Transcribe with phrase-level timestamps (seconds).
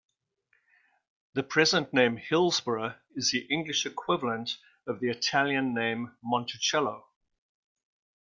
[1.35, 7.05] The present name Hillsboro is the English equivalent the Italian name Monticello.